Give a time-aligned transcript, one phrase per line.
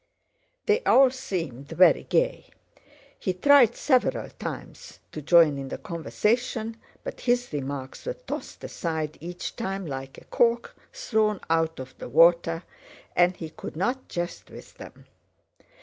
[0.65, 2.45] They all seemed very gay.
[3.19, 9.19] He tried several times to join in the conversation, but his remarks were tossed aside
[9.21, 12.63] each time like a cork thrown out of the water,
[13.15, 15.05] and he could not jest with them.